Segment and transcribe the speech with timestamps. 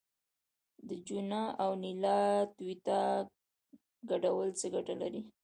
[0.87, 2.19] د چونه او نیلا
[2.57, 3.01] توتیا
[4.09, 5.21] ګډول څه ګټه لري؟